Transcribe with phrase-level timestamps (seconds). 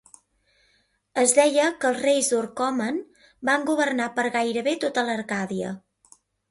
[1.23, 2.99] Es deia que els reis d'Orcomen
[3.51, 5.81] van governar per gairebé tota l'Arcàdia.